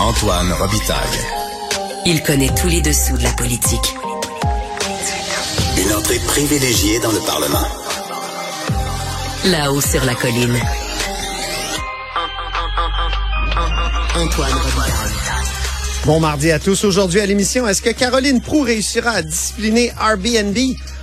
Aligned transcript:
Antoine 0.00 0.50
Robitaille. 0.54 1.20
Il 2.06 2.22
connaît 2.22 2.48
tous 2.54 2.68
les 2.68 2.80
dessous 2.80 3.18
de 3.18 3.22
la 3.22 3.32
politique. 3.32 3.94
Une 5.76 5.92
entrée 5.92 6.18
privilégiée 6.26 6.98
dans 7.00 7.12
le 7.12 7.18
Parlement. 7.20 7.68
Là-haut 9.44 9.80
sur 9.82 10.02
la 10.06 10.14
colline. 10.14 10.58
Antoine 14.16 14.52
Robitaille. 14.52 15.10
Bon 16.06 16.18
mardi 16.18 16.50
à 16.50 16.58
tous. 16.58 16.84
Aujourd'hui 16.84 17.20
à 17.20 17.26
l'émission, 17.26 17.68
est-ce 17.68 17.82
que 17.82 17.90
Caroline 17.90 18.40
Prou 18.40 18.62
réussira 18.62 19.10
à 19.10 19.22
discipliner 19.22 19.92
Airbnb? 20.00 20.56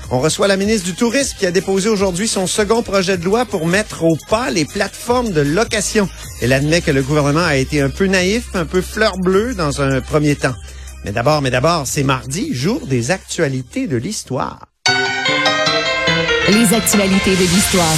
On 0.10 0.20
reçoit 0.20 0.48
la 0.48 0.55
ministre 0.55 0.86
du 0.86 0.94
Tourisme 0.94 1.36
qui 1.38 1.46
a 1.46 1.52
déposé 1.52 1.89
aujourd'hui 1.89 2.30
son 2.30 2.48
second 2.48 2.82
projet 2.82 3.18
de 3.18 3.26
loi 3.26 3.44
pour 3.44 3.68
mettre 3.68 4.04
au 4.04 4.18
pas 4.30 4.50
les 4.50 4.64
plateformes 4.64 5.32
de 5.32 5.42
location. 5.42 6.07
Elle 6.42 6.54
admet 6.54 6.80
que 6.80 6.92
le 6.92 7.02
gouvernement 7.02 7.46
a 7.46 7.57
été 7.57 7.82
un 7.82 7.89
peu 7.89 8.06
naïf, 8.06 8.46
un 8.54 8.66
peu 8.66 8.82
fleur 8.82 9.18
bleue 9.18 9.54
dans 9.54 9.82
un 9.82 10.00
premier 10.00 10.36
temps. 10.36 10.56
Mais 11.04 11.11
d'abord, 11.11 11.42
mais 11.42 11.52
d'abord, 11.52 11.83
c'est 11.86 12.04
mardi, 12.04 12.54
jour 12.54 12.86
des 12.88 13.11
actualités 13.11 13.88
de 13.88 13.97
l'histoire. 13.97 14.68
Les 16.47 16.74
actualités 16.74 17.36
de 17.36 17.54
l'histoire. 17.54 17.96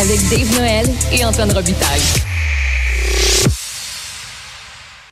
Avec 0.00 0.20
Dave 0.28 0.58
Noël 0.58 0.86
et 1.12 1.24
Antoine 1.24 1.52
Robitaille. 1.52 2.23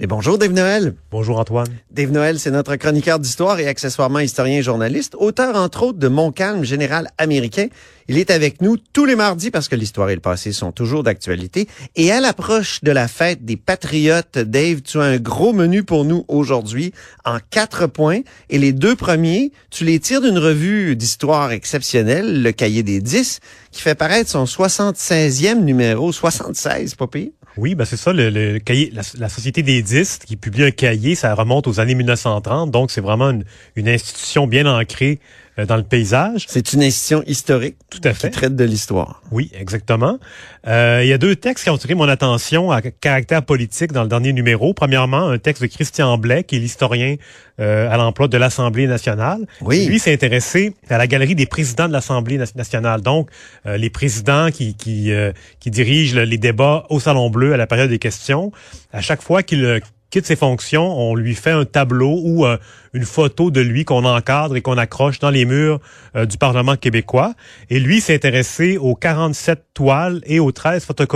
Et 0.04 0.08
bonjour 0.08 0.36
Dave 0.36 0.50
Noël. 0.50 0.94
Bonjour 1.12 1.38
Antoine. 1.38 1.68
Dave 1.92 2.10
Noël, 2.10 2.40
c'est 2.40 2.50
notre 2.50 2.74
chroniqueur 2.74 3.20
d'histoire 3.20 3.60
et 3.60 3.68
accessoirement 3.68 4.18
historien 4.18 4.58
et 4.58 4.62
journaliste, 4.62 5.14
auteur 5.16 5.54
entre 5.54 5.84
autres 5.84 6.00
de 6.00 6.08
Mon 6.08 6.32
calme 6.32 6.64
général 6.64 7.08
américain. 7.18 7.68
Il 8.08 8.18
est 8.18 8.32
avec 8.32 8.60
nous 8.60 8.76
tous 8.76 9.04
les 9.04 9.14
mardis 9.14 9.52
parce 9.52 9.68
que 9.68 9.76
l'histoire 9.76 10.10
et 10.10 10.16
le 10.16 10.20
passé 10.20 10.50
sont 10.50 10.72
toujours 10.72 11.04
d'actualité. 11.04 11.68
Et 11.94 12.10
à 12.10 12.20
l'approche 12.20 12.82
de 12.82 12.90
la 12.90 13.06
fête 13.06 13.44
des 13.44 13.56
patriotes, 13.56 14.38
Dave, 14.38 14.82
tu 14.82 14.98
as 14.98 15.04
un 15.04 15.18
gros 15.18 15.52
menu 15.52 15.84
pour 15.84 16.04
nous 16.04 16.24
aujourd'hui 16.26 16.92
en 17.24 17.38
quatre 17.50 17.86
points. 17.86 18.22
Et 18.50 18.58
les 18.58 18.72
deux 18.72 18.96
premiers, 18.96 19.52
tu 19.70 19.84
les 19.84 20.00
tires 20.00 20.20
d'une 20.20 20.38
revue 20.38 20.96
d'histoire 20.96 21.52
exceptionnelle, 21.52 22.42
le 22.42 22.50
Cahier 22.50 22.82
des 22.82 23.00
10, 23.00 23.38
qui 23.70 23.80
fait 23.80 23.94
paraître 23.94 24.30
son 24.30 24.46
76e 24.46 25.60
numéro, 25.60 26.10
76, 26.10 26.96
pas 26.96 27.06
pire. 27.06 27.30
Oui, 27.58 27.74
ben 27.74 27.84
c'est 27.84 27.98
ça, 27.98 28.12
le, 28.12 28.30
le 28.30 28.58
cahier, 28.58 28.90
la, 28.92 29.28
Société 29.28 29.62
des 29.62 29.82
disques 29.82 30.22
qui 30.24 30.36
publie 30.36 30.64
un 30.64 30.70
cahier, 30.70 31.14
ça 31.14 31.34
remonte 31.34 31.66
aux 31.66 31.80
années 31.80 31.94
1930, 31.94 32.70
donc 32.70 32.90
c'est 32.90 33.02
vraiment 33.02 33.30
une, 33.76 33.88
institution 33.88 34.46
bien 34.46 34.66
ancrée 34.66 35.18
dans 35.58 35.76
le 35.76 35.82
paysage. 35.82 36.46
C'est 36.48 36.72
une 36.72 36.82
institution 36.82 37.22
historique 37.26 37.76
Tout 37.90 38.00
à 38.04 38.14
fait. 38.14 38.30
qui 38.30 38.36
traite 38.36 38.56
de 38.56 38.64
l'histoire. 38.64 39.22
Oui, 39.30 39.50
exactement. 39.58 40.18
Euh, 40.66 41.00
il 41.02 41.08
y 41.08 41.12
a 41.12 41.18
deux 41.18 41.36
textes 41.36 41.64
qui 41.64 41.70
ont 41.70 41.74
attiré 41.74 41.94
mon 41.94 42.08
attention 42.08 42.70
à 42.70 42.80
caractère 42.80 43.42
politique 43.42 43.92
dans 43.92 44.02
le 44.02 44.08
dernier 44.08 44.32
numéro. 44.32 44.72
Premièrement, 44.72 45.28
un 45.28 45.38
texte 45.38 45.62
de 45.62 45.66
Christian 45.66 46.16
Blais, 46.16 46.44
qui 46.44 46.56
est 46.56 46.58
l'historien 46.58 47.16
euh, 47.60 47.90
à 47.90 47.98
l'emploi 47.98 48.28
de 48.28 48.38
l'Assemblée 48.38 48.86
nationale. 48.86 49.46
Oui. 49.60 49.86
Lui 49.86 49.98
s'est 49.98 50.12
intéressé 50.12 50.74
à 50.88 50.96
la 50.96 51.06
galerie 51.06 51.34
des 51.34 51.46
présidents 51.46 51.86
de 51.86 51.92
l'Assemblée 51.92 52.38
nationale, 52.56 53.02
donc 53.02 53.28
euh, 53.66 53.76
les 53.76 53.90
présidents 53.90 54.50
qui 54.50 54.74
qui, 54.74 55.12
euh, 55.12 55.32
qui 55.60 55.70
dirigent 55.70 56.18
les 56.18 56.38
débats 56.38 56.86
au 56.88 56.98
Salon 56.98 57.28
Bleu 57.28 57.52
à 57.52 57.58
la 57.58 57.66
période 57.66 57.90
des 57.90 57.98
questions. 57.98 58.52
À 58.92 59.02
chaque 59.02 59.20
fois 59.20 59.42
qu'il 59.42 59.80
quitte 60.12 60.26
ses 60.26 60.36
fonctions, 60.36 60.94
on 61.00 61.14
lui 61.14 61.34
fait 61.34 61.50
un 61.50 61.64
tableau 61.64 62.20
ou 62.22 62.44
euh, 62.44 62.58
une 62.92 63.06
photo 63.06 63.50
de 63.50 63.62
lui 63.62 63.86
qu'on 63.86 64.04
encadre 64.04 64.56
et 64.56 64.60
qu'on 64.60 64.76
accroche 64.76 65.18
dans 65.18 65.30
les 65.30 65.46
murs 65.46 65.80
euh, 66.14 66.26
du 66.26 66.36
Parlement 66.36 66.76
québécois. 66.76 67.32
Et 67.70 67.80
lui 67.80 68.02
s'est 68.02 68.14
intéressé 68.14 68.76
aux 68.76 68.94
47 68.94 69.64
toiles 69.72 70.20
et 70.26 70.38
aux 70.38 70.52
13 70.52 70.84
photo 70.84 71.06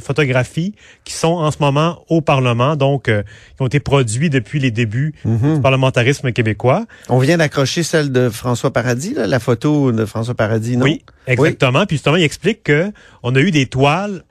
photographies 0.00 0.74
qui 1.04 1.12
sont 1.12 1.28
en 1.28 1.52
ce 1.52 1.58
moment 1.60 2.04
au 2.08 2.22
Parlement, 2.22 2.74
donc 2.74 3.08
euh, 3.08 3.22
qui 3.56 3.62
ont 3.62 3.68
été 3.68 3.78
produits 3.78 4.30
depuis 4.30 4.58
les 4.58 4.72
débuts 4.72 5.14
mm 5.24 5.36
-hmm. 5.36 5.54
du 5.54 5.60
parlementarisme 5.60 6.32
québécois. 6.32 6.86
On 7.08 7.20
vient 7.20 7.38
d'accrocher 7.38 7.84
celle 7.84 8.10
de 8.10 8.28
François 8.30 8.72
Paradis, 8.72 9.14
là, 9.14 9.28
la 9.28 9.38
photo 9.38 9.92
de 9.92 10.04
François 10.06 10.34
Paradis, 10.34 10.76
non? 10.76 10.86
Oui, 10.86 11.04
exactement. 11.28 11.80
Oui. 11.80 11.86
Puis 11.86 11.96
justement, 11.98 12.16
il 12.16 12.24
explique 12.24 12.64
que 12.64 12.90
on 13.22 13.36
a 13.36 13.40
eu 13.40 13.52
des 13.52 13.66
toiles 13.66 14.24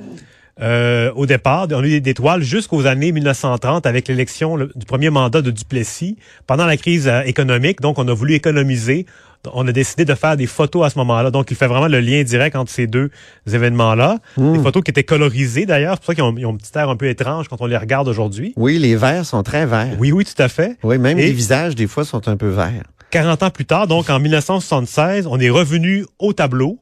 euh, 0.62 1.12
au 1.16 1.26
départ, 1.26 1.68
on 1.72 1.84
a 1.84 1.88
eu 1.88 2.02
des 2.02 2.14
toiles 2.14 2.42
jusqu'aux 2.42 2.86
années 2.86 3.12
1930 3.12 3.86
avec 3.86 4.08
l'élection 4.08 4.58
du 4.58 4.86
premier 4.86 5.10
mandat 5.10 5.42
de 5.42 5.52
Duplessis 5.52 6.18
pendant 6.48 6.66
la 6.66 6.78
crise 6.78 7.08
euh, 7.08 7.22
économique. 7.22 7.82
Donc, 7.82 7.98
on 7.98 8.08
a 8.08 8.14
voulu 8.14 8.34
économiser. 8.34 9.06
On 9.54 9.66
a 9.70 9.72
décidé 9.72 10.04
de 10.04 10.14
faire 10.16 10.36
des 10.36 10.48
photos 10.48 10.86
à 10.86 10.90
ce 10.90 10.98
moment-là. 10.98 11.32
Donc, 11.32 11.50
il 11.50 11.56
fait 11.56 11.68
vraiment 11.68 11.88
le 11.88 12.02
lien 12.02 12.24
direct 12.24 12.58
entre 12.58 12.72
ces 12.72 12.88
deux 12.88 13.10
événements-là. 13.48 14.18
Mmh. 14.36 14.54
Des 14.54 14.60
photos 14.60 14.84
qui 14.84 14.92
étaient 14.92 15.06
colorisées 15.06 15.66
d'ailleurs. 15.66 15.94
C'est 15.94 16.00
pour 16.00 16.08
ça 16.08 16.16
qu'ils 16.16 16.24
ont, 16.24 16.36
ils 16.38 16.46
ont 16.46 16.54
un 16.54 16.58
petit 16.58 16.78
air 16.78 16.90
un 16.90 16.98
peu 16.98 17.08
étrange 17.08 17.48
quand 17.48 17.62
on 17.62 17.66
les 17.66 17.78
regarde 17.78 18.10
aujourd'hui. 18.10 18.54
Oui, 18.58 18.80
les 18.80 18.98
verts 18.98 19.26
sont 19.26 19.42
très 19.44 19.66
verts. 19.66 19.96
Oui, 19.98 20.12
oui, 20.12 20.26
tout 20.26 20.42
à 20.42 20.50
fait. 20.50 20.78
Oui, 20.84 20.98
même 20.98 21.18
Et 21.18 21.28
les 21.28 21.32
visages, 21.32 21.76
des 21.76 21.88
fois, 21.88 22.04
sont 22.04 22.28
un 22.28 22.36
peu 22.36 22.50
verts. 22.50 22.84
40 23.12 23.44
ans 23.44 23.50
plus 23.50 23.66
tard, 23.66 23.88
donc 23.88 24.10
en 24.10 24.20
1976, 24.20 25.26
on 25.26 25.40
est 25.40 25.50
revenu 25.50 26.06
au 26.20 26.34
tableau. 26.34 26.80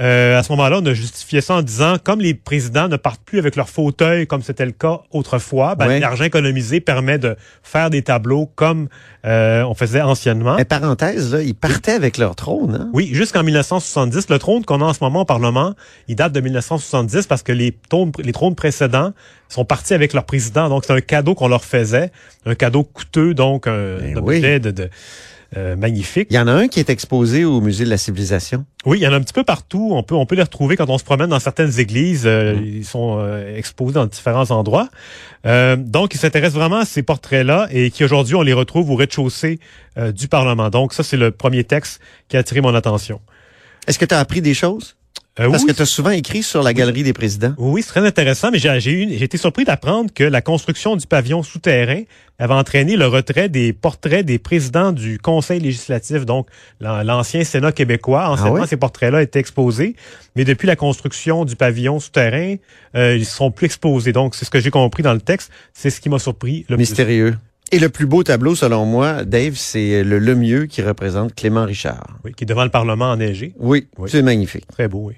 Euh, 0.00 0.38
à 0.38 0.42
ce 0.42 0.52
moment-là, 0.52 0.78
on 0.80 0.86
a 0.86 0.94
justifié 0.94 1.40
ça 1.40 1.54
en 1.54 1.62
disant, 1.62 1.96
comme 2.02 2.20
les 2.20 2.34
présidents 2.34 2.88
ne 2.88 2.96
partent 2.96 3.22
plus 3.24 3.38
avec 3.38 3.56
leur 3.56 3.68
fauteuil 3.68 4.26
comme 4.26 4.42
c'était 4.42 4.66
le 4.66 4.72
cas 4.72 5.00
autrefois, 5.10 5.74
ben, 5.74 5.98
l'argent 5.98 6.24
économisé 6.24 6.80
permet 6.80 7.18
de 7.18 7.36
faire 7.62 7.90
des 7.90 8.02
tableaux 8.02 8.48
comme 8.54 8.88
euh, 9.26 9.62
on 9.64 9.74
faisait 9.74 10.00
anciennement. 10.00 10.56
Mais 10.56 10.64
parenthèse, 10.64 11.34
là, 11.34 11.42
ils 11.42 11.54
partaient 11.54 11.92
avec 11.92 12.16
leur 12.16 12.36
trône. 12.36 12.78
Hein? 12.80 12.90
Oui, 12.92 13.10
jusqu'en 13.12 13.42
1970. 13.42 14.28
Le 14.30 14.38
trône 14.38 14.64
qu'on 14.64 14.80
a 14.80 14.84
en 14.84 14.92
ce 14.92 15.02
moment 15.02 15.22
au 15.22 15.24
Parlement, 15.24 15.74
il 16.06 16.14
date 16.14 16.32
de 16.32 16.40
1970 16.40 17.26
parce 17.26 17.42
que 17.42 17.52
les 17.52 17.76
trônes, 17.88 18.12
les 18.22 18.32
trônes 18.32 18.54
précédents 18.54 19.12
sont 19.48 19.64
partis 19.64 19.94
avec 19.94 20.12
leur 20.12 20.24
président. 20.24 20.68
Donc, 20.68 20.84
c'est 20.84 20.92
un 20.92 21.00
cadeau 21.00 21.34
qu'on 21.34 21.48
leur 21.48 21.64
faisait, 21.64 22.12
un 22.46 22.54
cadeau 22.54 22.84
coûteux, 22.84 23.34
donc 23.34 23.66
un 23.66 23.96
Ben 23.98 24.18
objet 24.18 24.54
oui. 24.54 24.60
de, 24.60 24.70
de 24.70 24.90
euh, 25.56 25.76
magnifique. 25.76 26.28
Il 26.30 26.34
y 26.34 26.38
en 26.38 26.46
a 26.46 26.52
un 26.52 26.68
qui 26.68 26.78
est 26.78 26.90
exposé 26.90 27.44
au 27.44 27.60
Musée 27.60 27.84
de 27.84 27.90
la 27.90 27.96
Civilisation. 27.96 28.66
Oui, 28.84 28.98
il 28.98 29.02
y 29.02 29.08
en 29.08 29.12
a 29.12 29.16
un 29.16 29.20
petit 29.20 29.32
peu 29.32 29.44
partout. 29.44 29.90
On 29.92 30.02
peut, 30.02 30.14
on 30.14 30.26
peut 30.26 30.36
les 30.36 30.42
retrouver 30.42 30.76
quand 30.76 30.90
on 30.90 30.98
se 30.98 31.04
promène 31.04 31.30
dans 31.30 31.40
certaines 31.40 31.80
églises. 31.80 32.24
Euh, 32.26 32.54
Ils 32.62 32.84
sont 32.84 33.16
euh, 33.18 33.56
exposés 33.56 33.94
dans 33.94 34.06
différents 34.06 34.50
endroits. 34.50 34.88
Euh, 35.46 35.76
donc, 35.76 36.14
ils 36.14 36.18
s'intéressent 36.18 36.58
vraiment 36.58 36.80
à 36.80 36.84
ces 36.84 37.02
portraits-là 37.02 37.68
et 37.70 37.90
qui 37.90 38.04
aujourd'hui, 38.04 38.34
on 38.34 38.42
les 38.42 38.52
retrouve 38.52 38.90
au 38.90 38.96
rez-de-chaussée 38.96 39.58
du 40.14 40.28
Parlement. 40.28 40.68
Donc, 40.68 40.92
ça, 40.92 41.02
c'est 41.02 41.16
le 41.16 41.30
premier 41.30 41.64
texte 41.64 42.00
qui 42.28 42.36
a 42.36 42.40
attiré 42.40 42.60
mon 42.60 42.74
attention. 42.74 43.20
Est-ce 43.86 43.98
que 43.98 44.04
tu 44.04 44.14
as 44.14 44.18
appris 44.18 44.42
des 44.42 44.54
choses? 44.54 44.97
Euh, 45.40 45.48
Parce 45.50 45.62
oui, 45.62 45.68
que 45.68 45.74
tu 45.76 45.82
as 45.82 45.86
souvent 45.86 46.10
écrit 46.10 46.42
sur 46.42 46.62
la 46.62 46.72
galerie 46.74 47.04
des 47.04 47.12
présidents. 47.12 47.54
Oui, 47.58 47.82
c'est 47.82 47.88
très 47.90 48.06
intéressant, 48.06 48.50
mais 48.50 48.58
j'ai 48.58 49.22
été 49.22 49.36
surpris 49.38 49.64
d'apprendre 49.64 50.10
que 50.12 50.24
la 50.24 50.40
construction 50.42 50.96
du 50.96 51.06
pavillon 51.06 51.42
souterrain 51.44 52.02
avait 52.40 52.54
entraîné 52.54 52.96
le 52.96 53.06
retrait 53.06 53.48
des 53.48 53.72
portraits 53.72 54.24
des 54.26 54.38
présidents 54.38 54.90
du 54.92 55.18
Conseil 55.18 55.60
législatif, 55.60 56.24
donc 56.26 56.48
l'an- 56.80 57.02
l'ancien 57.04 57.44
Sénat 57.44 57.72
québécois. 57.72 58.28
Anciennement, 58.30 58.56
Ah 58.56 58.60
ouais? 58.62 58.66
ces 58.66 58.76
portraits-là 58.76 59.22
étaient 59.22 59.38
exposés, 59.40 59.94
mais 60.34 60.44
depuis 60.44 60.66
la 60.66 60.76
construction 60.76 61.44
du 61.44 61.54
pavillon 61.56 62.00
souterrain, 62.00 62.56
euh, 62.96 63.16
ils 63.16 63.26
sont 63.26 63.50
plus 63.52 63.66
exposés. 63.66 64.12
Donc, 64.12 64.34
c'est 64.34 64.44
ce 64.44 64.50
que 64.50 64.60
j'ai 64.60 64.70
compris 64.70 65.02
dans 65.04 65.14
le 65.14 65.20
texte. 65.20 65.50
C'est 65.72 65.90
ce 65.90 66.00
qui 66.00 66.08
m'a 66.08 66.18
surpris 66.18 66.60
le 66.68 66.74
plus. 66.76 66.82
Mystérieux. 66.82 67.36
Et 67.70 67.78
le 67.78 67.90
plus 67.90 68.06
beau 68.06 68.22
tableau, 68.22 68.54
selon 68.54 68.86
moi, 68.86 69.24
Dave, 69.24 69.52
c'est 69.54 70.02
le 70.02 70.18
Lemieux 70.18 70.64
qui 70.66 70.80
représente 70.80 71.34
Clément 71.34 71.64
Richard. 71.66 72.06
Oui, 72.24 72.32
qui 72.34 72.44
est 72.44 72.46
devant 72.46 72.64
le 72.64 72.70
Parlement 72.70 73.10
enneigé. 73.10 73.52
Oui, 73.58 73.86
Oui. 73.98 74.08
c'est 74.10 74.22
magnifique. 74.22 74.66
Très 74.68 74.88
beau, 74.88 75.08
oui. 75.08 75.14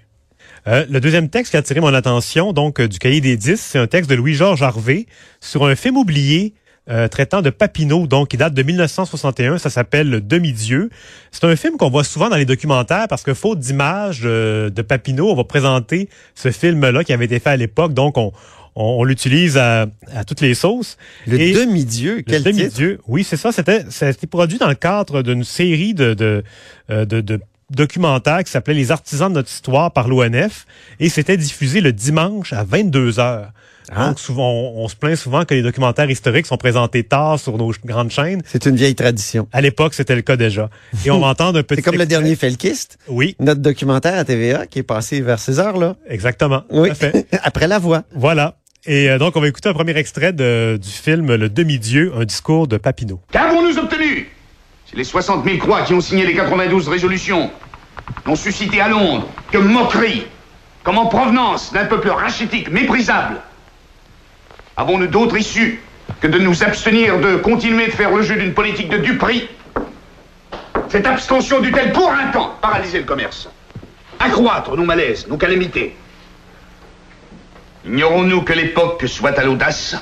Euh, 0.69 0.85
le 0.91 1.01
deuxième 1.01 1.29
texte 1.29 1.51
qui 1.53 1.57
a 1.57 1.61
attiré 1.61 1.81
mon 1.81 1.93
attention, 1.95 2.53
donc 2.53 2.81
euh, 2.81 2.89
du 2.89 2.99
cahier 2.99 3.21
des 3.21 3.37
10, 3.37 3.57
c'est 3.61 3.79
un 3.79 3.87
texte 3.87 4.11
de 4.11 4.15
Louis-Georges 4.15 4.63
Harvey 4.63 5.07
sur 5.41 5.65
un 5.65 5.75
film 5.75 5.97
oublié 5.97 6.55
euh, 6.91 7.09
traitant 7.09 7.41
de 7.41 7.51
Papineau, 7.51 8.07
donc 8.07 8.29
qui 8.29 8.37
date 8.37 8.53
de 8.53 8.63
1961. 8.63 9.59
Ça 9.59 9.71
s'appelle 9.71 10.11
Le 10.11 10.21
Demi-Dieu. 10.21 10.91
C'est 11.31 11.45
un 11.45 11.55
film 11.57 11.77
qu'on 11.77 11.89
voit 11.91 12.05
souvent 12.05 12.29
dans 12.29 12.37
les 12.37 12.45
documentaires 12.47 13.07
parce 13.09 13.23
que 13.23 13.33
faute 13.33 13.59
d'image 13.61 14.23
euh, 14.25 14.71
de 14.71 14.83
Papineau, 14.83 15.31
on 15.31 15.35
va 15.37 15.45
présenter 15.45 16.09
ce 16.35 16.51
film-là 16.51 17.05
qui 17.05 17.13
avait 17.13 17.27
été 17.27 17.39
fait 17.39 17.51
à 17.51 17.57
l'époque. 17.57 17.95
Donc 17.95 18.19
on, 18.19 18.33
on, 18.75 18.83
on 18.99 19.05
l'utilise 19.05 19.57
à, 19.57 19.87
à 20.13 20.25
toutes 20.25 20.41
les 20.41 20.55
sauces. 20.55 20.97
Le 21.27 21.39
demi-dieu, 21.39 22.17
Le 22.17 22.23
quel 22.23 22.43
titre? 22.43 22.57
demi-dieu. 22.57 22.99
Oui, 23.07 23.25
c'est 23.25 23.37
ça. 23.37 23.53
C'était, 23.53 23.85
été 24.11 24.27
produit 24.27 24.59
dans 24.59 24.69
le 24.69 24.75
cadre 24.75 25.23
d'une 25.23 25.45
série 25.45 25.95
de, 25.95 26.15
de, 26.15 26.43
de, 26.89 27.21
de 27.21 27.41
documentaires 27.71 28.45
qui 28.45 28.51
s'appelait 28.51 28.75
Les 28.75 28.91
artisans 28.91 29.29
de 29.31 29.35
notre 29.35 29.51
histoire 29.51 29.93
par 29.93 30.09
l'ONF 30.09 30.67
et 30.99 31.09
c'était 31.09 31.37
diffusé 31.37 31.81
le 31.81 31.93
dimanche 31.93 32.53
à 32.53 32.65
22 32.65 33.19
heures. 33.21 33.51
Ah. 33.93 34.09
Donc 34.09 34.21
souvent, 34.21 34.51
on, 34.53 34.85
on 34.85 34.89
se 34.89 34.95
plaint 34.95 35.17
souvent 35.17 35.45
que 35.45 35.53
les 35.55 35.63
documentaires 35.63 36.09
historiques 36.09 36.47
sont 36.47 36.57
présentés 36.57 37.03
tard 37.03 37.41
sur 37.41 37.59
nos 37.59 37.73
grandes 37.85 38.11
chaînes. 38.11 38.41
C'est 38.45 38.67
une 38.67 38.77
vieille 38.77 38.95
tradition. 38.95 39.49
À 39.53 39.61
l'époque, 39.61 39.95
c'était 39.95 40.15
le 40.15 40.23
cas 40.23 40.37
déjà. 40.37 40.71
Et 41.05 41.11
on 41.11 41.19
va 41.21 41.27
entendre 41.29 41.59
un 41.59 41.63
petit 41.65 41.77
C'est 41.77 41.83
comme 41.83 41.99
le 41.99 42.07
dernier 42.07 42.37
Felkist, 42.37 42.99
Oui, 43.09 43.35
notre 43.41 43.61
documentaire 43.61 44.17
à 44.17 44.25
TVA 44.25 44.67
qui 44.67 44.79
est 44.79 44.85
passé 44.85 45.21
vers 45.23 45.41
ces 45.41 45.59
heures-là. 45.59 45.97
exactement. 46.09 46.63
Oui, 46.71 46.95
fait. 46.95 47.27
après 47.43 47.67
la 47.67 47.79
voix. 47.81 48.05
Voilà. 48.15 48.57
Et 48.87 49.11
euh, 49.11 49.19
donc, 49.19 49.37
on 49.37 49.41
va 49.41 49.49
écouter 49.49 49.69
un 49.69 49.75
premier 49.75 49.97
extrait 49.97 50.33
de, 50.33 50.79
du 50.81 50.89
film 50.89 51.35
Le 51.35 51.49
Demi-Dieu, 51.49 52.13
un 52.17 52.25
discours 52.25 52.69
de 52.69 52.77
Papineau. 52.77 53.21
Qu'avons-nous 53.33 53.77
obtenu? 53.77 54.29
C'est 54.91 54.97
les 54.97 55.05
60 55.05 55.45
000 55.45 55.59
croix 55.59 55.83
qui 55.83 55.95
ont 55.95 56.01
signé 56.01 56.27
les 56.27 56.35
92 56.35 56.89
résolutions, 56.89 57.49
n'ont 58.27 58.35
suscité 58.35 58.81
à 58.81 58.89
Londres 58.89 59.29
que 59.53 59.59
moquerie, 59.59 60.27
comme 60.83 60.99
en 60.99 61.07
provenance 61.07 61.73
d'un 61.73 61.85
peuple 61.85 62.09
rachitique 62.09 62.69
méprisable. 62.73 63.37
Avons-nous 64.77 65.07
d'autres 65.07 65.37
issues 65.37 65.81
que 66.21 66.27
de 66.27 66.41
nous 66.41 66.65
abstenir 66.65 67.21
de 67.21 67.37
continuer 67.37 67.87
de 67.87 67.93
faire 67.93 68.11
le 68.11 68.23
jeu 68.23 68.35
d'une 68.35 68.53
politique 68.53 68.89
de 68.89 68.99
duperie. 68.99 69.49
Cette 70.89 71.07
abstention 71.07 71.61
dut-elle 71.61 71.93
pour 71.93 72.11
un 72.11 72.33
temps 72.33 72.57
paralyser 72.61 72.99
le 72.99 73.05
commerce, 73.05 73.49
accroître 74.19 74.77
nos 74.77 74.85
malaises, 74.85 75.29
nos 75.29 75.37
calamités? 75.37 75.95
Ignorons-nous 77.87 78.43
que 78.43 78.55
l'époque 78.55 79.05
soit 79.07 79.39
à 79.39 79.45
l'audace? 79.45 79.95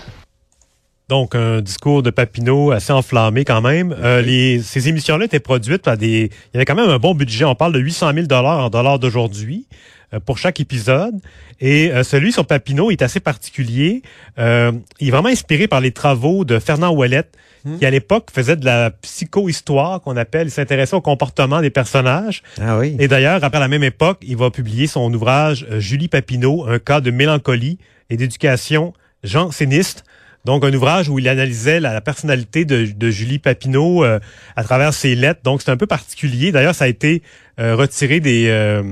Donc, 1.08 1.34
un 1.34 1.60
discours 1.60 2.02
de 2.02 2.10
Papineau 2.10 2.70
assez 2.70 2.92
enflammé 2.92 3.44
quand 3.44 3.62
même. 3.62 3.94
Euh, 3.98 4.20
les, 4.20 4.60
ces 4.60 4.88
émissions-là 4.88 5.24
étaient 5.24 5.40
produites 5.40 5.82
par 5.82 5.96
des... 5.96 6.30
Il 6.52 6.54
y 6.54 6.56
avait 6.56 6.64
quand 6.64 6.74
même 6.74 6.90
un 6.90 6.98
bon 6.98 7.14
budget. 7.14 7.44
On 7.44 7.54
parle 7.54 7.72
de 7.72 7.78
800 7.78 8.12
000 8.14 8.26
en 8.30 8.68
dollars 8.68 8.98
d'aujourd'hui 8.98 9.66
euh, 10.12 10.20
pour 10.20 10.38
chaque 10.38 10.60
épisode. 10.60 11.14
Et 11.60 11.90
euh, 11.90 12.02
celui 12.02 12.32
sur 12.32 12.46
Papineau 12.46 12.90
est 12.90 13.02
assez 13.02 13.20
particulier. 13.20 14.02
Euh, 14.38 14.72
il 15.00 15.08
est 15.08 15.10
vraiment 15.10 15.28
inspiré 15.28 15.66
par 15.66 15.80
les 15.80 15.92
travaux 15.92 16.44
de 16.44 16.58
Fernand 16.58 16.94
Ouellette, 16.94 17.34
qui 17.78 17.84
à 17.84 17.90
l'époque 17.90 18.30
faisait 18.32 18.56
de 18.56 18.64
la 18.64 18.90
psychohistoire 18.90 20.00
qu'on 20.00 20.16
appelle. 20.16 20.46
Il 20.46 20.50
s'intéressait 20.50 20.94
au 20.94 21.00
comportement 21.00 21.60
des 21.60 21.70
personnages. 21.70 22.42
Ah 22.60 22.78
oui. 22.78 22.96
Et 22.98 23.08
d'ailleurs, 23.08 23.42
après 23.44 23.60
la 23.60 23.68
même 23.68 23.82
époque, 23.82 24.18
il 24.22 24.36
va 24.36 24.50
publier 24.50 24.86
son 24.86 25.12
ouvrage 25.12 25.66
euh, 25.70 25.80
Julie 25.80 26.08
Papineau, 26.08 26.66
un 26.66 26.78
cas 26.78 27.00
de 27.00 27.10
mélancolie 27.10 27.78
et 28.08 28.16
d'éducation 28.16 28.94
janséniste. 29.24 30.04
Donc, 30.44 30.64
un 30.64 30.72
ouvrage 30.72 31.08
où 31.08 31.18
il 31.18 31.28
analysait 31.28 31.80
la, 31.80 32.00
personnalité 32.00 32.64
de, 32.64 33.10
Julie 33.10 33.38
Papineau 33.38 34.04
euh, 34.04 34.18
à 34.56 34.64
travers 34.64 34.94
ses 34.94 35.14
lettres. 35.14 35.40
Donc, 35.44 35.62
c'est 35.62 35.70
un 35.70 35.76
peu 35.76 35.86
particulier. 35.86 36.52
D'ailleurs, 36.52 36.74
ça 36.74 36.84
a 36.84 36.88
été 36.88 37.22
euh, 37.60 37.74
retiré 37.74 38.20
des, 38.20 38.46
euh, 38.48 38.82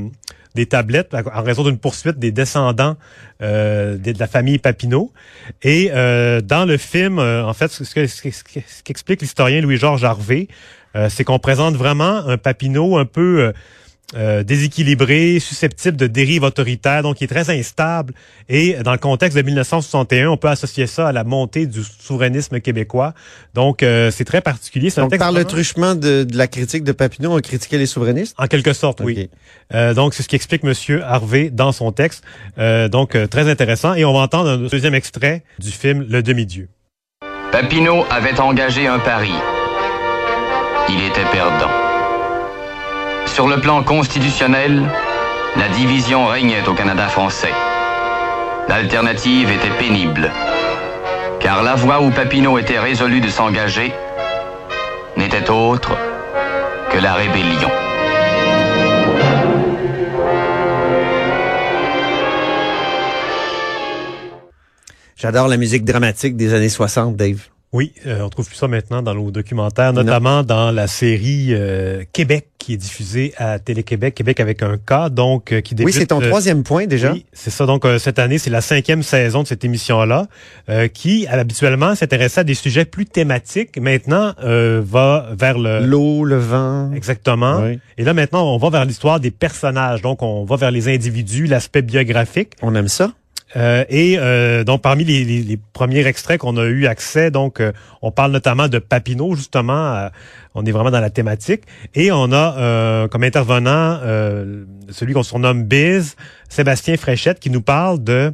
des 0.55 0.67
tablettes 0.67 1.15
en 1.15 1.43
raison 1.43 1.65
d'une 1.65 1.79
poursuite 1.79 2.19
des 2.19 2.33
descendants 2.33 2.97
euh, 3.43 3.97
de, 3.97 4.13
de 4.13 4.19
la 4.19 4.27
famille 4.27 4.59
Papineau. 4.59 5.13
Et 5.63 5.91
euh, 5.95 6.41
dans 6.41 6.65
le 6.67 6.77
film, 6.77 7.19
en 7.19 7.55
fait, 7.55 7.69
ce 7.69 7.83
que- 7.95 8.07
ce 8.07 8.23
que- 8.23 8.31
ce 8.31 8.43
que- 8.45 8.61
ce 8.67 8.83
qu'explique 8.83 9.23
l'historien 9.23 9.61
Louis-Georges 9.61 10.05
Harvey, 10.05 10.49
c'est 11.11 11.25
qu'on 11.25 11.39
présente 11.39 11.77
vraiment 11.77 12.27
un 12.27 12.39
Papineau 12.39 12.97
un 12.97 13.05
peu... 13.05 13.53
euh, 14.15 14.45
déséquilibré, 14.45 15.41
susceptible 15.41 15.97
de 15.97 16.07
dérives 16.07 16.45
autoritaires, 16.45 17.03
donc 17.03 17.21
il 17.21 17.25
est 17.25 17.27
très 17.27 17.51
instable. 17.51 18.15
Et 18.49 18.75
dans 18.85 18.93
le 18.93 18.99
contexte 18.99 19.37
de 19.37 19.43
1961, 19.43 20.29
on 20.29 20.37
peut 20.37 20.49
associer 20.49 20.87
ça 20.87 21.09
à 21.09 21.13
la 21.13 21.25
montée 21.25 21.67
du 21.67 21.83
souverainisme 21.83 22.61
québécois. 22.61 23.15
Donc 23.55 23.83
euh, 23.83 24.11
c'est 24.13 24.25
très 24.25 24.41
particulier. 24.41 24.91
C'est 24.91 25.01
un 25.01 25.05
Donc, 25.05 25.11
texte 25.11 25.21
par 25.25 25.33
le 25.33 25.41
vraiment- 25.41 25.49
truchement 25.51 25.95
de, 25.97 26.23
de 26.25 26.37
la 26.39 26.47
critique 26.47 26.85
de 26.85 26.93
Papineau, 26.93 27.37
on 27.37 27.41
critiquait 27.41 27.79
les 27.79 27.87
souverainistes? 27.87 28.35
En 28.39 28.47
quelque 28.47 28.73
sorte, 28.73 29.01
oui. 29.01 29.29
Euh, 29.75 29.93
donc, 29.95 30.15
c'est 30.15 30.23
ce 30.23 30.29
qu'explique 30.29 30.63
Monsieur 30.63 31.03
Harvey 31.03 31.51
dans 31.51 31.73
son 31.73 31.91
texte. 31.91 32.23
Euh, 32.59 32.89
donc, 32.89 33.17
euh, 33.17 33.27
très 33.27 33.49
intéressant. 33.51 33.95
Et 33.95 34.05
on 34.05 34.13
va 34.13 34.21
entendre 34.21 34.51
un 34.51 34.57
deuxième 34.59 34.95
extrait 34.95 35.43
du 35.59 35.71
film 35.73 36.07
Le 36.09 36.23
demi-dieu. 36.23 36.69
Papineau 37.51 38.05
avait 38.11 38.39
engagé 38.39 38.87
un 38.87 38.99
pari. 39.01 39.33
Il 40.89 41.03
était 41.03 41.29
perdant. 41.33 41.86
Sur 43.27 43.49
le 43.49 43.61
plan 43.61 43.83
constitutionnel, 43.83 44.83
la 45.57 45.69
division 45.69 46.27
régnait 46.27 46.67
au 46.67 46.75
Canada 46.75 47.09
français. 47.09 47.53
L'alternative 48.69 49.51
était 49.51 49.71
pénible, 49.79 50.31
car 51.41 51.63
la 51.63 51.75
voie 51.75 52.01
où 52.01 52.11
Papineau 52.11 52.59
était 52.59 52.79
résolu 52.79 53.21
de 53.21 53.29
s'engager 53.29 53.93
n'était 55.17 55.51
autre 55.51 55.97
que 56.91 56.99
la 56.99 57.15
rébellion. 57.15 57.71
J'adore 65.17 65.49
la 65.49 65.57
musique 65.57 65.85
dramatique 65.85 66.37
des 66.37 66.53
années 66.55 66.69
60, 66.69 67.17
Dave. 67.17 67.49
Oui, 67.77 67.93
euh, 68.07 68.23
on 68.23 68.31
trouve 68.31 68.47
plus 68.47 68.57
ça 68.57 68.69
maintenant 68.69 69.03
dans 69.03 69.15
nos 69.15 69.31
documentaires, 69.31 69.93
notamment 69.93 70.43
dans 70.43 70.71
la 70.71 70.87
série 70.87 71.49
euh, 71.51 72.05
Québec 72.15 72.47
qui 72.57 72.73
est 72.73 72.79
diffusée 72.79 73.35
à 73.37 73.59
Télé-Québec, 73.59 74.15
Québec 74.15 74.41
avec 74.41 74.63
un 74.63 74.79
K, 74.79 75.11
donc 75.11 75.53
euh, 75.53 75.61
qui 75.61 75.75
débute. 75.75 75.93
Oui, 75.95 76.01
c'est 76.01 76.07
ton 76.07 76.23
euh, 76.23 76.27
troisième 76.27 76.63
point 76.63 76.87
déjà. 76.87 77.13
Oui, 77.13 77.27
c'est 77.35 77.51
ça. 77.51 77.67
Donc 77.67 77.85
euh, 77.85 77.99
cette 77.99 78.19
année, 78.19 78.39
c'est 78.39 78.49
la 78.49 78.63
cinquième 78.63 79.03
saison 79.03 79.43
de 79.43 79.47
cette 79.47 79.63
émission-là, 79.63 80.27
euh, 80.71 80.89
qui 80.89 81.27
habituellement 81.27 81.95
s'intéressait 81.95 82.41
à 82.41 82.45
des 82.45 82.55
sujets 82.55 82.87
plus 82.87 83.05
thématiques. 83.05 83.79
Maintenant, 83.79 84.33
euh, 84.43 84.81
va 84.83 85.29
vers 85.39 85.59
le 85.59 85.81
L'eau, 85.85 86.25
le 86.25 86.39
vent. 86.39 86.91
exactement. 86.95 87.61
Oui. 87.61 87.79
Et 87.99 88.05
là 88.05 88.15
maintenant, 88.15 88.55
on 88.55 88.57
va 88.57 88.71
vers 88.71 88.87
l'histoire 88.87 89.21
des 89.21 89.31
personnages. 89.31 90.01
Donc 90.01 90.23
on 90.23 90.47
va 90.47 90.57
vers 90.57 90.71
les 90.71 90.89
individus, 90.89 91.45
l'aspect 91.47 91.83
biographique. 91.83 92.55
On 92.63 92.75
aime 92.75 92.89
ça. 92.89 93.13
Euh, 93.57 93.85
et 93.89 94.19
euh, 94.19 94.65
donc 94.65 94.83
parmi 94.83 95.05
les, 95.05 95.25
les- 95.25 95.43
les 95.43 95.59
premiers 95.73 96.07
extraits 96.07 96.39
qu'on 96.39 96.57
a 96.59 96.65
eu 96.65 96.87
accès, 96.87 97.31
donc 97.31 97.61
euh, 97.61 97.73
on 98.03 98.11
parle 98.11 98.31
notamment 98.33 98.69
de 98.69 98.79
Papineau 98.79 99.35
justement. 99.35 99.95
euh, 99.97 100.09
on 100.55 100.65
est 100.67 100.73
vraiment 100.73 100.91
dans 100.91 101.01
la 101.01 101.11
thématique 101.11 101.63
et 101.95 102.13
on 102.13 102.33
a 102.33 102.57
euh, 102.59 103.09
comme 103.09 103.25
intervenant 103.25 103.99
euh, 104.03 104.65
celui 104.91 105.15
qu'on 105.15 105.23
surnomme 105.23 105.65
Biz, 105.65 106.17
Sébastien 106.51 106.97
Fréchette, 106.97 107.41
qui 107.41 107.51
nous 107.51 107.63
parle 107.63 108.03
de 108.05 108.33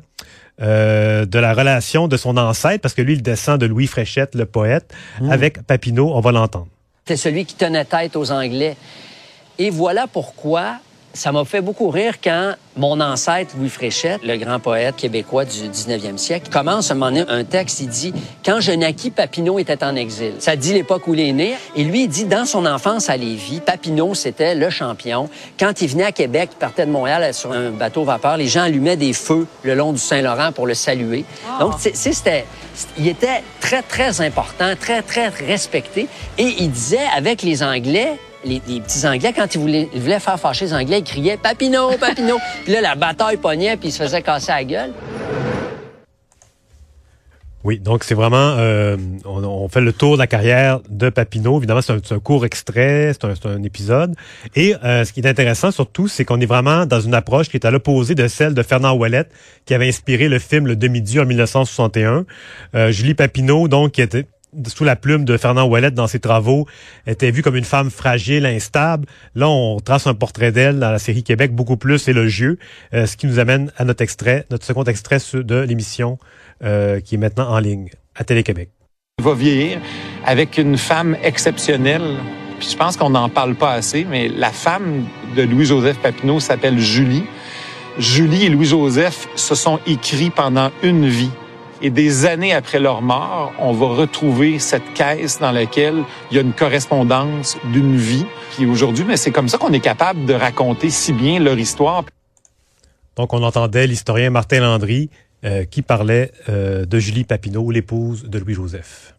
euh, 0.61 1.25
de 1.25 1.39
la 1.39 1.55
relation 1.55 2.09
de 2.09 2.17
son 2.17 2.37
ancêtre 2.37 2.81
parce 2.83 2.95
que 2.95 3.03
lui 3.03 3.15
il 3.15 3.23
descend 3.23 3.61
de 3.61 3.67
Louis 3.67 3.87
Fréchette, 3.87 4.35
le 4.35 4.45
poète, 4.47 4.93
avec 5.31 5.63
Papineau. 5.67 6.13
On 6.15 6.21
va 6.21 6.31
l'entendre. 6.33 6.69
C'était 7.05 7.17
celui 7.17 7.45
qui 7.45 7.55
tenait 7.57 7.85
tête 7.85 8.15
aux 8.17 8.31
Anglais. 8.31 8.77
Et 9.59 9.71
voilà 9.71 10.07
pourquoi 10.07 10.77
ça 11.15 11.31
m'a 11.33 11.45
fait 11.45 11.61
beaucoup 11.61 11.91
rire 11.91 12.15
quand 12.23 12.55
mon 12.75 13.01
ancêtre, 13.01 13.55
Louis 13.59 13.69
Fréchette, 13.69 14.23
le 14.25 14.37
grand 14.39 14.59
poète 14.59 14.97
québécois 14.97 15.45
du 15.45 15.69
19e 15.69 16.17
siècle, 16.17 16.51
commence 16.51 16.91
à 16.91 16.95
un 16.95 16.97
moment 16.97 17.11
donné 17.11 17.25
un 17.29 17.45
texte, 17.45 17.81
il 17.81 17.89
dit 17.89 18.15
«Quand 18.45 18.61
je 18.61 18.73
naquis, 18.73 19.11
Papineau 19.11 19.59
était 19.59 19.85
en 19.85 19.95
exil». 19.95 20.33
Ça 20.39 20.57
dit 20.57 20.73
l'époque 20.73 21.07
où 21.07 21.13
il 21.13 21.21
est 21.21 21.33
né. 21.33 21.55
Et 21.77 21.85
lui, 21.85 22.05
il 22.05 22.09
dit, 22.09 22.25
dans 22.25 22.47
son 22.47 22.65
enfance 22.65 23.11
à 23.11 23.17
Lévis, 23.19 23.61
Papineau, 23.61 24.15
c'était 24.15 24.55
le 24.55 24.71
champion. 24.71 25.29
Quand 25.61 25.83
il 25.83 25.89
venait 25.89 26.05
à 26.05 26.13
Québec, 26.13 26.51
il 26.55 26.57
partait 26.59 26.87
de 26.87 26.91
Montréal 26.91 27.35
sur 27.35 27.53
un 27.53 27.71
bateau 27.71 28.05
vapeur, 28.05 28.39
les 28.39 28.49
gens 28.49 28.63
allumaient 28.63 28.97
des 28.97 29.13
feux 29.13 29.47
le 29.65 29.75
long 29.75 29.93
du 29.93 29.99
Saint-Laurent 29.99 30.53
pour 30.53 30.67
le 30.67 30.73
saluer. 30.75 31.27
Donc, 31.61 31.75
c'est- 31.79 31.95
c'est- 31.95 32.13
c'était... 32.15 32.47
Il 32.97 33.07
était 33.07 33.43
très, 33.61 33.83
très 33.83 34.23
important, 34.23 34.73
très, 34.81 35.03
très 35.03 35.29
respecté. 35.29 36.09
Et 36.39 36.55
il 36.61 36.71
disait, 36.71 37.05
avec 37.15 37.43
les 37.43 37.63
Anglais, 37.63 38.19
les, 38.45 38.63
les 38.67 38.81
petits 38.81 39.07
Anglais, 39.07 39.33
quand 39.35 39.55
ils 39.55 39.61
voulaient, 39.61 39.89
ils 39.95 40.01
voulaient 40.01 40.21
faire 40.21 40.39
fâcher 40.39 40.67
les 40.67 40.75
Anglais, 40.75 40.99
ils 40.99 41.05
criaient 41.05 41.37
Papineau, 41.37 41.91
Papineau. 41.99 42.39
puis 42.65 42.73
là, 42.73 42.81
la 42.81 42.95
bataille 42.95 43.37
pognait, 43.37 43.77
puis 43.77 43.89
ils 43.89 43.93
se 43.93 44.03
faisaient 44.03 44.23
casser 44.23 44.53
la 44.53 44.65
gueule. 44.65 44.93
Oui, 47.65 47.79
donc 47.79 48.03
c'est 48.03 48.15
vraiment, 48.15 48.57
euh, 48.59 48.97
on, 49.25 49.45
on 49.45 49.69
fait 49.69 49.81
le 49.81 49.93
tour 49.93 50.15
de 50.15 50.19
la 50.19 50.27
carrière 50.27 50.81
de 50.89 51.11
Papineau. 51.11 51.59
Évidemment, 51.59 51.81
c'est 51.81 51.93
un, 51.93 52.01
c'est 52.03 52.15
un 52.15 52.19
court 52.19 52.45
extrait, 52.45 53.13
c'est 53.13 53.25
un, 53.25 53.35
c'est 53.37 53.47
un 53.47 53.63
épisode. 53.63 54.17
Et 54.57 54.75
euh, 54.83 55.05
ce 55.05 55.13
qui 55.13 55.21
est 55.21 55.29
intéressant 55.29 55.71
surtout, 55.71 56.09
c'est 56.09 56.25
qu'on 56.25 56.41
est 56.41 56.47
vraiment 56.47 56.87
dans 56.87 57.01
une 57.01 57.15
approche 57.15 57.49
qui 57.49 57.57
est 57.57 57.65
à 57.65 57.71
l'opposé 57.71 58.17
de 58.17 58.27
celle 58.27 58.55
de 58.55 58.63
Fernand 58.65 58.97
Ouellette, 58.97 59.31
qui 59.65 59.75
avait 59.75 59.87
inspiré 59.87 60.29
le 60.29 60.41
film 60.41 60.67
Le 60.67 60.75
Demi-Dieu 60.75 61.23
en 61.23 61.25
1961. 61.25 62.25
Euh, 62.75 62.91
Julie 62.91 63.15
Papineau, 63.15 63.69
donc, 63.69 63.93
qui 63.93 64.03
était 64.03 64.27
sous 64.67 64.85
la 64.85 64.97
plume 64.97 65.25
de 65.25 65.37
Fernand 65.37 65.67
Ouellette 65.67 65.95
dans 65.95 66.07
ses 66.07 66.21
travaux, 66.21 66.67
était 67.07 67.31
vue 67.31 67.43
comme 67.43 67.57
une 67.57 67.65
femme 67.65 67.91
fragile, 67.91 68.47
instable. 68.47 69.07
Là, 69.35 69.49
on 69.49 69.81
trace 69.81 70.07
un 70.07 70.15
portrait 70.15 70.53
d'elle 70.53 70.79
dans 70.79 70.91
la 70.91 70.99
série 70.99 71.23
Québec 71.23 71.55
beaucoup 71.55 71.77
plus 71.77 72.09
élogieux, 72.09 72.59
euh, 72.95 73.07
ce 73.07 73.17
qui 73.17 73.27
nous 73.27 73.39
amène 73.39 73.73
à 73.77 73.85
notre 73.85 74.03
extrait, 74.03 74.47
notre 74.51 74.65
second 74.65 74.85
extrait 74.85 75.19
de 75.35 75.61
l'émission 75.61 76.19
euh, 76.65 77.01
qui 77.01 77.15
est 77.15 77.19
maintenant 77.19 77.49
en 77.49 77.59
ligne 77.59 77.91
à 78.15 78.25
Télé-Québec. 78.25 78.71
Va 79.23 79.35
vieillir 79.35 79.79
avec 80.25 80.59
une 80.59 80.77
femme 80.77 81.17
exceptionnelle. 81.23 82.17
Je 82.61 82.77
pense 82.77 82.97
qu'on 82.97 83.11
n'en 83.11 83.29
parle 83.29 83.55
pas 83.55 83.73
assez, 83.73 84.05
mais 84.05 84.29
la 84.29 84.51
femme 84.51 85.07
de 85.37 85.43
Louis-Joseph 85.43 85.99
Papineau 85.99 86.41
s'appelle 86.41 86.79
Julie. 86.79 87.25
Julie 87.99 88.47
et 88.47 88.49
Louis-Joseph 88.49 89.29
se 89.37 89.55
sont 89.55 89.81
écrits 89.87 90.31
pendant 90.31 90.71
une 90.83 91.07
vie. 91.07 91.31
Et 91.85 91.91
des 91.91 92.27
années 92.27 92.55
après 92.55 92.79
leur 92.79 93.03
mort, 93.03 93.53
on 93.59 93.73
va 93.73 93.87
retrouver 93.87 94.61
cette 94.61 94.95
caisse 94.95 95.41
dans 95.41 95.51
laquelle 95.51 96.05
il 96.31 96.37
y 96.37 96.39
a 96.39 96.43
une 96.43 96.53
correspondance 96.53 97.57
d'une 97.73 97.97
vie. 97.97 98.25
Puis 98.53 98.67
aujourd'hui, 98.67 99.05
mais 99.05 99.17
c'est 99.17 99.33
comme 99.33 99.49
ça 99.49 99.59
qu'on 99.59 99.73
est 99.73 99.81
capable 99.81 100.25
de 100.25 100.33
raconter 100.33 100.91
si 100.91 101.13
bien 101.13 101.41
leur 101.41 101.59
histoire. 101.59 102.05
Donc, 103.17 103.33
on 103.35 103.43
entendait 103.43 103.89
l'historien 103.89 104.31
Martin 104.31 104.61
Landry 104.61 105.11
euh, 105.45 105.65
qui 105.65 105.83
parlait 105.83 106.31
euh, 106.49 106.85
de 106.85 106.99
Julie 107.01 107.25
Papineau, 107.25 107.69
l'épouse 107.73 108.27
de 108.29 108.39
Louis-Joseph. 108.39 109.17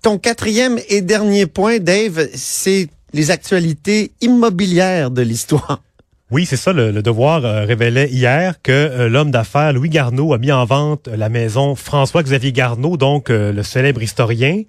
Ton 0.00 0.16
quatrième 0.16 0.78
et 0.88 1.02
dernier 1.02 1.44
point, 1.46 1.80
Dave, 1.80 2.28
c'est 2.32 2.88
les 3.12 3.30
actualités 3.30 4.12
immobilières 4.22 5.10
de 5.10 5.20
l'histoire. 5.20 5.82
Oui, 6.30 6.44
c'est 6.46 6.56
ça. 6.56 6.72
Le, 6.72 6.90
le 6.90 7.02
devoir 7.02 7.44
euh, 7.44 7.64
révélait 7.64 8.08
hier 8.10 8.60
que 8.62 8.72
euh, 8.72 9.08
l'homme 9.08 9.30
d'affaires 9.30 9.72
Louis 9.72 9.88
Garneau 9.88 10.34
a 10.34 10.38
mis 10.38 10.52
en 10.52 10.64
vente 10.66 11.08
la 11.08 11.28
maison 11.28 11.74
François-Xavier 11.74 12.52
Garneau, 12.52 12.96
donc 12.96 13.30
euh, 13.30 13.52
le 13.52 13.62
célèbre 13.62 14.02
historien. 14.02 14.62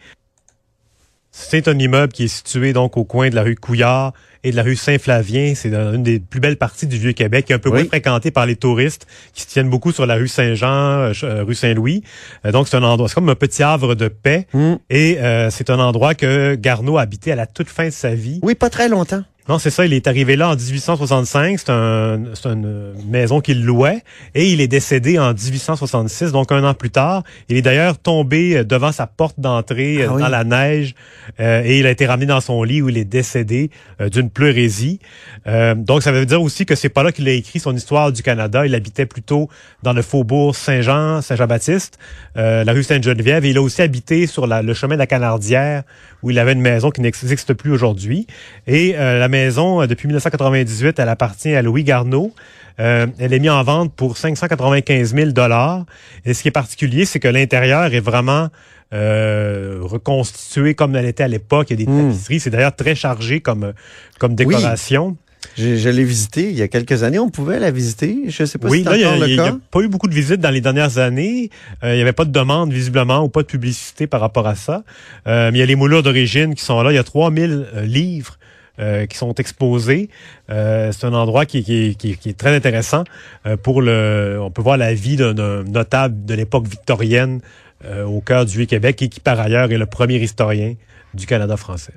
C'est 1.32 1.68
un 1.68 1.78
immeuble 1.78 2.12
qui 2.12 2.24
est 2.24 2.28
situé 2.28 2.74
donc 2.74 2.98
au 2.98 3.04
coin 3.04 3.30
de 3.30 3.36
la 3.36 3.44
rue 3.44 3.56
Couillard 3.56 4.14
et 4.44 4.52
de 4.52 4.56
la 4.56 4.64
rue 4.64 4.76
Saint-Flavien. 4.76 5.54
C'est 5.56 5.74
une 5.74 6.02
des 6.02 6.20
plus 6.20 6.40
belles 6.40 6.58
parties 6.58 6.88
du 6.88 6.98
Vieux-Québec, 6.98 7.52
un 7.52 7.60
peu 7.60 7.70
Oui. 7.70 7.82
moins 7.82 7.86
fréquentée 7.88 8.32
par 8.32 8.46
les 8.46 8.56
touristes 8.56 9.06
qui 9.34 9.44
se 9.44 9.48
tiennent 9.48 9.70
beaucoup 9.70 9.92
sur 9.92 10.06
la 10.06 10.16
rue 10.16 10.28
Saint-Jean, 10.28 10.68
euh, 11.00 11.14
euh, 11.24 11.44
rue 11.44 11.56
Saint-Louis. 11.56 12.04
Euh, 12.46 12.52
donc, 12.52 12.68
c'est 12.68 12.78
un 12.78 12.84
endroit, 12.84 13.08
c'est 13.10 13.16
comme 13.16 13.30
un 13.30 13.36
petit 13.36 13.62
havre 13.64 13.94
de 13.96 14.08
paix. 14.08 14.48
Hmm. 14.54 14.76
Et 14.90 15.18
euh, 15.20 15.50
c'est 15.52 15.70
un 15.70 15.80
endroit 15.80 16.16
que 16.16 16.56
Garneau 16.56 16.98
a 16.98 17.02
habité 17.02 17.32
à 17.32 17.36
la 17.36 17.46
toute 17.46 17.70
fin 17.70 17.86
de 17.86 17.92
sa 17.92 18.16
vie. 18.16 18.40
Oui, 18.42 18.56
pas 18.56 18.70
très 18.72 18.90
longtemps. 18.90 19.24
Non, 19.50 19.58
c'est 19.58 19.72
ça. 19.72 19.84
Il 19.84 19.94
est 19.94 20.06
arrivé 20.06 20.36
là 20.36 20.50
en 20.50 20.56
1865. 20.56 21.58
C'est 21.60 21.72
un, 21.72 22.20
c'est 22.36 22.50
une 22.50 22.94
maison 23.10 23.42
qu'il 23.42 23.66
louait. 23.66 24.04
Et 24.36 24.48
il 24.52 24.62
est 24.62 24.68
décédé 24.68 25.18
en 25.18 25.34
1866, 25.34 26.32
donc 26.32 26.52
un 26.52 26.64
an 26.64 26.76
plus 26.76 26.92
tard. 26.92 27.24
Il 27.50 27.58
est 27.58 27.64
d'ailleurs 27.64 27.98
tombé 27.98 28.58
euh, 28.58 28.64
devant 28.64 28.92
sa 28.92 29.08
porte 29.08 29.40
d'entrée 29.40 30.04
euh, 30.04 30.08
Ah 30.10 30.14
oui. 30.14 30.22
dans 30.22 30.28
la 30.28 30.44
neige. 30.44 30.94
euh, 31.40 31.64
et 31.66 31.80
il 31.80 31.88
a 31.88 31.90
été 31.90 32.06
ramené 32.06 32.28
dans 32.28 32.42
son 32.42 32.62
lit 32.62 32.84
où 32.84 32.90
il 32.90 32.98
est 33.00 33.06
décédé 33.06 33.72
euh, 34.00 34.10
d'une 34.10 34.30
pleurésie. 34.30 35.00
Euh, 35.48 35.74
donc, 35.74 36.04
ça 36.04 36.12
veut 36.12 36.28
dire 36.28 36.44
aussi 36.44 36.68
que 36.68 36.76
c'est 36.76 36.90
pas 36.90 37.02
là 37.02 37.12
qu'il 37.12 37.28
a 37.28 37.32
écrit 37.32 37.60
son 37.60 37.76
histoire 37.76 38.12
du 38.12 38.22
Canada. 38.22 38.68
Il 38.68 38.76
habitait 38.76 39.08
plutôt 39.08 39.50
dans 39.82 39.94
le 39.94 40.04
faubourg 40.04 40.56
Saint-Jean, 40.56 41.24
Saint-Jean-Baptiste, 41.24 41.98
euh, 42.38 42.64
la 42.64 42.72
rue 42.72 42.84
Sainte-Geneviève. 42.84 43.44
Et 43.46 43.50
il 43.50 43.58
a 43.58 43.64
aussi 43.64 43.82
habité 43.82 44.28
sur 44.28 44.46
la- 44.46 44.62
le 44.62 44.76
chemin 44.76 44.94
de 44.94 45.00
la 45.00 45.08
Canardière 45.08 45.82
où 46.22 46.30
il 46.30 46.38
avait 46.38 46.54
une 46.54 46.62
maison 46.62 46.92
qui 46.92 47.02
n'existe 47.02 47.54
plus 47.56 47.72
aujourd'hui. 47.72 48.28
Et 48.68 48.94
euh, 48.96 49.18
la 49.18 49.28
maison, 49.28 49.39
euh, 49.48 49.88
depuis 49.88 50.08
1998, 50.08 51.00
elle 51.00 51.10
appartient 51.10 51.54
à 51.56 51.62
Louis 51.62 51.84
Garneau. 51.84 52.34
Euh, 52.80 53.08
elle 53.20 53.34
est 53.34 53.40
mise 53.40 53.50
en 53.50 53.64
vente 53.64 53.94
pour 53.94 54.18
595 54.18 55.14
000 55.14 55.32
dollars. 55.32 55.86
Et 56.26 56.34
ce 56.34 56.42
qui 56.42 56.48
est 56.48 56.52
particulier, 56.52 57.06
c'est 57.06 57.20
que 57.20 57.28
l'intérieur 57.28 57.94
est 57.94 58.00
vraiment 58.00 58.48
euh, 58.94 59.78
reconstitué 59.82 60.74
comme 60.74 60.96
elle 60.96 61.06
était 61.06 61.24
à 61.24 61.28
l'époque. 61.28 61.68
Il 61.70 61.80
y 61.80 61.84
a 61.84 61.86
des 61.86 61.92
Hmm. 61.92 62.08
tapisseries. 62.10 62.40
C'est 62.40 62.50
d'ailleurs 62.50 62.76
très 62.76 62.96
chargé 62.96 63.40
comme 63.42 63.74
comme 64.18 64.36
décoration. 64.36 65.18
Je, 65.58 65.78
je 65.78 65.88
l'ai 65.90 66.04
visité 66.04 66.50
il 66.50 66.58
y 66.58 66.62
a 66.62 66.68
quelques 66.68 67.04
années. 67.04 67.20
On 67.20 67.30
pouvait 67.30 67.60
la 67.60 67.72
visiter. 67.72 68.24
Je 68.28 68.44
sais 68.46 68.58
pas 68.58 68.68
oui, 68.68 68.80
si 68.80 68.84
c'est 68.86 68.96
il 68.96 69.02
y 69.02 69.04
a- 69.06 69.08
encore 69.14 69.28
il 69.28 69.36
le 69.36 69.36
y 69.36 69.40
a 69.48 69.52
cas. 69.52 69.58
pas 69.72 69.80
eu 69.82 69.88
beaucoup 69.88 70.08
de 70.08 70.14
visites 70.14 70.42
dans 70.42 70.50
les 70.50 70.60
dernières 70.62 70.98
années. 70.98 71.50
Euh, 71.84 71.94
il 71.94 71.96
n'y 71.96 72.02
avait 72.02 72.14
pas 72.14 72.26
de 72.26 72.32
demande, 72.32 72.74
visiblement, 72.74 73.24
ou 73.24 73.30
pas 73.30 73.42
de 73.42 73.48
publicité 73.48 74.06
par 74.08 74.20
rapport 74.22 74.48
à 74.48 74.56
ça. 74.56 74.84
Euh, 75.28 75.50
mais 75.52 75.60
il 75.60 75.62
y 75.62 75.64
a 75.64 75.68
les 75.68 75.76
moulures 75.78 76.04
d'origine 76.04 76.56
qui 76.56 76.64
sont 76.64 76.82
là. 76.82 76.92
Il 76.92 76.96
y 76.96 76.98
a 77.00 77.04
3000 77.04 77.68
euh, 77.74 77.82
livres 77.86 78.38
euh, 78.80 79.06
qui 79.06 79.18
sont 79.18 79.34
exposés. 79.36 80.10
Euh, 80.50 80.92
c'est 80.92 81.06
un 81.06 81.14
endroit 81.14 81.46
qui, 81.46 81.64
qui, 81.64 81.96
qui- 81.96 82.18
qui 82.18 82.30
est 82.30 82.38
très 82.38 82.56
intéressant 82.56 83.04
euh, 83.46 83.58
pour 83.58 83.82
le... 83.82 84.38
On 84.42 84.52
peut 84.52 84.62
voir 84.62 84.78
la 84.78 84.94
vie 84.94 85.16
d'un 85.18 85.34
notable 85.64 86.26
de 86.26 86.34
l'époque 86.34 86.68
victorienne 86.68 87.42
euh, 87.86 88.04
au 88.06 88.22
cœur 88.22 88.46
du 88.46 88.58
Vieux-Québec 88.58 89.02
et 89.02 89.10
qui, 89.10 89.20
par 89.20 89.40
ailleurs, 89.40 89.72
est 89.72 89.78
le 89.78 89.86
premier 89.86 90.18
historien 90.18 90.76
du 91.14 91.26
Canada 91.26 91.58
français. 91.58 91.94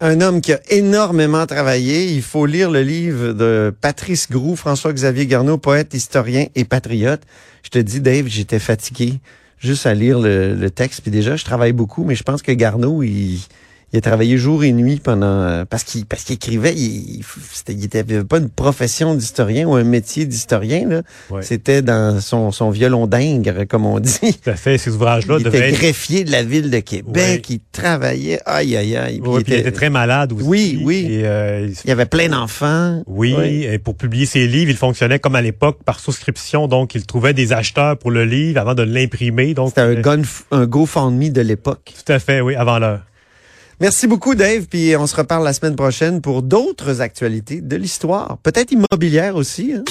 Un 0.00 0.20
homme 0.20 0.42
qui 0.42 0.52
a 0.52 0.60
énormément 0.68 1.46
travaillé. 1.46 2.12
Il 2.12 2.20
faut 2.22 2.44
lire 2.44 2.70
le 2.70 2.82
livre 2.82 3.32
de 3.32 3.74
Patrice 3.80 4.30
Groux, 4.30 4.54
François-Xavier 4.54 5.26
Garneau, 5.26 5.56
poète, 5.56 5.94
historien 5.94 6.46
et 6.54 6.64
patriote. 6.66 7.22
Je 7.62 7.70
te 7.70 7.78
dis, 7.78 8.00
Dave, 8.00 8.26
j'étais 8.28 8.58
fatigué 8.58 9.20
juste 9.58 9.86
à 9.86 9.94
lire 9.94 10.18
le, 10.20 10.54
le 10.54 10.70
texte. 10.70 11.00
Puis 11.00 11.10
déjà, 11.10 11.36
je 11.36 11.44
travaille 11.44 11.72
beaucoup, 11.72 12.04
mais 12.04 12.14
je 12.14 12.22
pense 12.24 12.42
que 12.42 12.52
Garneau, 12.52 13.02
il, 13.02 13.40
il 13.92 13.98
a 13.98 14.00
travaillé 14.00 14.36
jour 14.36 14.64
et 14.64 14.72
nuit 14.72 15.00
pendant 15.02 15.26
euh, 15.42 15.64
parce 15.64 15.84
qu'il 15.84 16.04
parce 16.06 16.24
qu'il 16.24 16.34
écrivait. 16.34 16.74
Il, 16.74 17.18
il, 17.18 17.24
c'était- 17.52 17.72
il 17.72 17.84
il 17.84 18.24
pas 18.24 18.38
une 18.38 18.50
profession 18.50 19.14
d'historien 19.14 19.66
ou 19.68 19.74
un 19.74 19.84
métier 19.84 20.26
d'historien. 20.26 20.88
là. 20.88 21.02
Ouais. 21.30 21.42
C'était 21.42 21.82
dans 21.82 22.20
son, 22.20 22.50
son 22.50 22.70
violon 22.70 23.06
d'ingre, 23.06 23.64
comme 23.68 23.86
on 23.86 24.00
dit. 24.00 24.18
Tout 24.42 24.50
à 24.50 24.56
fait. 24.56 24.76
Ces 24.76 24.90
ouvrages-là 24.90 25.36
Il 25.40 25.46
était 25.46 25.68
être... 25.70 25.74
greffier 25.78 26.24
de 26.24 26.32
la 26.32 26.42
ville 26.42 26.70
de 26.70 26.80
Québec. 26.80 27.46
Il 27.48 27.60
travaillait. 27.72 28.40
Aïe, 28.44 28.76
aïe, 28.76 28.96
aïe. 28.96 29.20
Puis 29.20 29.30
Ouais, 29.30 29.40
il 29.46 29.52
il 29.52 29.60
était 29.60 29.72
très 29.72 29.88
malade 29.90 30.32
aussi. 30.32 30.44
Oui, 30.44 30.82
oui. 30.84 31.06
Et, 31.08 31.20
euh, 31.24 31.68
il 31.84 31.88
y 31.88 31.92
avait 31.92 32.06
plein 32.06 32.28
d'enfants. 32.28 33.02
Oui, 33.06 33.34
et 33.64 33.78
pour 33.78 33.94
publier 33.96 34.26
ses 34.26 34.46
livres, 34.48 34.70
il 34.70 34.76
fonctionnait 34.76 35.18
comme 35.20 35.36
à 35.36 35.42
l'époque 35.42 35.78
par 35.84 36.00
souscription, 36.00 36.66
donc 36.68 36.94
il 36.94 37.06
trouvait 37.06 37.34
des 37.34 37.52
acheteurs 37.52 37.96
pour 37.96 38.10
le 38.10 38.24
livre 38.24 38.60
avant 38.60 38.74
de 38.74 38.82
l'imprimer. 38.82 39.54
Donc 39.54 39.68
C'était 39.68 39.80
un, 39.82 40.18
euh, 40.18 40.22
un 40.50 40.66
GoFundMe 40.66 41.30
de 41.30 41.40
l'époque. 41.40 41.94
tout 42.04 42.12
à 42.12 42.18
fait, 42.18 42.40
oui, 42.40 42.54
avant 42.56 42.78
l'heure. 42.78 43.00
Merci 43.80 44.06
beaucoup, 44.06 44.34
Dave. 44.34 44.66
Puis 44.70 44.96
on 44.96 45.06
se 45.06 45.14
reparle 45.16 45.44
la 45.44 45.52
semaine 45.52 45.76
prochaine 45.76 46.20
pour 46.22 46.42
d'autres 46.42 47.00
actualités 47.00 47.60
de 47.60 47.76
l'histoire. 47.76 48.38
Peut-être 48.42 48.72
immobilière 48.72 49.36
aussi. 49.36 49.74
hein? 49.74 49.84